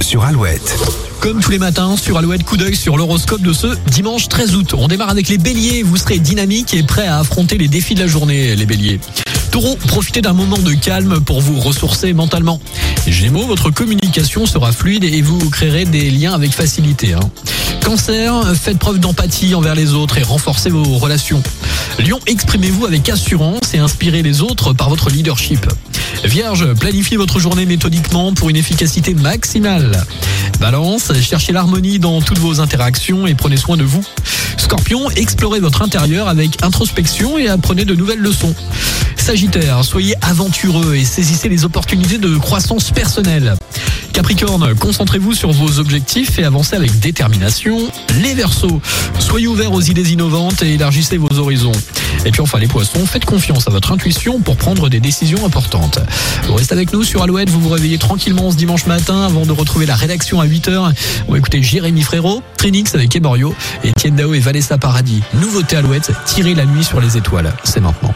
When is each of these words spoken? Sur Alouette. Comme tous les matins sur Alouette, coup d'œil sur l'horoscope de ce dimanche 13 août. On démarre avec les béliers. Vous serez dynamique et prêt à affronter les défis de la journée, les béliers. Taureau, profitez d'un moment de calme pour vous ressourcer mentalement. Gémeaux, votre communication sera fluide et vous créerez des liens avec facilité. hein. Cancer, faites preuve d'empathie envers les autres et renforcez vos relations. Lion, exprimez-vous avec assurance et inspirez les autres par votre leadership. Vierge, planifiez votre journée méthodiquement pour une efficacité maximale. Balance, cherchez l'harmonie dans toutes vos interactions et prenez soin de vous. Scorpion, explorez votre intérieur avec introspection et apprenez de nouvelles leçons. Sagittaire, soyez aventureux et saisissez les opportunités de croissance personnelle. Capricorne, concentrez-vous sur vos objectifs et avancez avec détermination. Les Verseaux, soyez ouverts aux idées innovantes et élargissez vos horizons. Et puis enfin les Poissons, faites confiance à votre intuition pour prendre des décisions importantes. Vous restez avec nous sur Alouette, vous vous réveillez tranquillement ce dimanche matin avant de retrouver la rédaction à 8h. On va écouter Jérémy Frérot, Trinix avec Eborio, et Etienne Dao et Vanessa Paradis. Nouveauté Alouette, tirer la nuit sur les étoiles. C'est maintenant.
Sur 0.00 0.24
Alouette. 0.24 0.74
Comme 1.20 1.40
tous 1.40 1.50
les 1.50 1.58
matins 1.58 1.96
sur 1.98 2.16
Alouette, 2.16 2.44
coup 2.44 2.56
d'œil 2.56 2.74
sur 2.74 2.96
l'horoscope 2.96 3.42
de 3.42 3.52
ce 3.52 3.66
dimanche 3.90 4.28
13 4.28 4.56
août. 4.56 4.74
On 4.78 4.88
démarre 4.88 5.10
avec 5.10 5.28
les 5.28 5.36
béliers. 5.36 5.82
Vous 5.82 5.98
serez 5.98 6.18
dynamique 6.18 6.72
et 6.72 6.82
prêt 6.82 7.06
à 7.06 7.18
affronter 7.18 7.58
les 7.58 7.68
défis 7.68 7.94
de 7.94 8.00
la 8.00 8.06
journée, 8.06 8.56
les 8.56 8.64
béliers. 8.64 9.00
Taureau, 9.54 9.76
profitez 9.86 10.20
d'un 10.20 10.32
moment 10.32 10.58
de 10.58 10.72
calme 10.72 11.20
pour 11.20 11.40
vous 11.40 11.60
ressourcer 11.60 12.12
mentalement. 12.12 12.58
Gémeaux, 13.06 13.46
votre 13.46 13.70
communication 13.70 14.46
sera 14.46 14.72
fluide 14.72 15.04
et 15.04 15.22
vous 15.22 15.38
créerez 15.48 15.84
des 15.84 16.10
liens 16.10 16.32
avec 16.32 16.50
facilité. 16.50 17.12
hein. 17.12 17.20
Cancer, 17.84 18.34
faites 18.60 18.80
preuve 18.80 18.98
d'empathie 18.98 19.54
envers 19.54 19.76
les 19.76 19.94
autres 19.94 20.18
et 20.18 20.24
renforcez 20.24 20.70
vos 20.70 20.98
relations. 20.98 21.40
Lion, 22.00 22.18
exprimez-vous 22.26 22.84
avec 22.84 23.08
assurance 23.08 23.74
et 23.74 23.78
inspirez 23.78 24.24
les 24.24 24.42
autres 24.42 24.72
par 24.72 24.88
votre 24.88 25.08
leadership. 25.08 25.64
Vierge, 26.24 26.74
planifiez 26.74 27.16
votre 27.16 27.38
journée 27.38 27.64
méthodiquement 27.64 28.34
pour 28.34 28.50
une 28.50 28.56
efficacité 28.56 29.14
maximale. 29.14 30.04
Balance, 30.58 31.12
cherchez 31.20 31.52
l'harmonie 31.52 32.00
dans 32.00 32.20
toutes 32.20 32.38
vos 32.40 32.58
interactions 32.58 33.28
et 33.28 33.36
prenez 33.36 33.56
soin 33.56 33.76
de 33.76 33.84
vous. 33.84 34.04
Scorpion, 34.56 35.10
explorez 35.10 35.60
votre 35.60 35.82
intérieur 35.82 36.26
avec 36.26 36.62
introspection 36.64 37.38
et 37.38 37.48
apprenez 37.48 37.84
de 37.84 37.94
nouvelles 37.94 38.18
leçons. 38.18 38.54
Sagittaire, 39.24 39.82
soyez 39.86 40.14
aventureux 40.20 40.96
et 40.96 41.02
saisissez 41.02 41.48
les 41.48 41.64
opportunités 41.64 42.18
de 42.18 42.36
croissance 42.36 42.90
personnelle. 42.90 43.54
Capricorne, 44.12 44.74
concentrez-vous 44.74 45.32
sur 45.32 45.50
vos 45.50 45.78
objectifs 45.78 46.38
et 46.38 46.44
avancez 46.44 46.76
avec 46.76 47.00
détermination. 47.00 47.90
Les 48.20 48.34
Verseaux, 48.34 48.82
soyez 49.18 49.46
ouverts 49.46 49.72
aux 49.72 49.80
idées 49.80 50.12
innovantes 50.12 50.62
et 50.62 50.74
élargissez 50.74 51.16
vos 51.16 51.38
horizons. 51.38 51.72
Et 52.26 52.32
puis 52.32 52.42
enfin 52.42 52.58
les 52.58 52.66
Poissons, 52.66 53.06
faites 53.06 53.24
confiance 53.24 53.66
à 53.66 53.70
votre 53.70 53.92
intuition 53.92 54.40
pour 54.40 54.58
prendre 54.58 54.90
des 54.90 55.00
décisions 55.00 55.46
importantes. 55.46 56.00
Vous 56.46 56.56
restez 56.56 56.74
avec 56.74 56.92
nous 56.92 57.02
sur 57.02 57.22
Alouette, 57.22 57.48
vous 57.48 57.60
vous 57.60 57.70
réveillez 57.70 57.96
tranquillement 57.96 58.50
ce 58.50 58.56
dimanche 58.56 58.84
matin 58.84 59.24
avant 59.24 59.46
de 59.46 59.52
retrouver 59.52 59.86
la 59.86 59.96
rédaction 59.96 60.38
à 60.42 60.46
8h. 60.46 60.92
On 61.28 61.32
va 61.32 61.38
écouter 61.38 61.62
Jérémy 61.62 62.02
Frérot, 62.02 62.42
Trinix 62.58 62.94
avec 62.94 63.16
Eborio, 63.16 63.54
et 63.84 63.88
Etienne 63.88 64.16
Dao 64.16 64.34
et 64.34 64.40
Vanessa 64.40 64.76
Paradis. 64.76 65.22
Nouveauté 65.40 65.76
Alouette, 65.76 66.12
tirer 66.26 66.54
la 66.54 66.66
nuit 66.66 66.84
sur 66.84 67.00
les 67.00 67.16
étoiles. 67.16 67.54
C'est 67.64 67.80
maintenant. 67.80 68.14